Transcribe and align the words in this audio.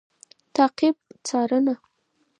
تعقیب 0.55 0.95
√څارنه 1.27 1.75